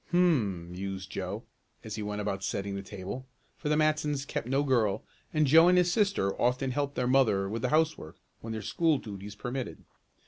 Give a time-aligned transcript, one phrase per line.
[0.09, 1.43] "Hum," mused Joe
[1.83, 5.67] as he went about setting the table, for the Matsons kept no girl and Joe
[5.67, 9.83] and his sister often helped their mother with the housework when their school duties permitted.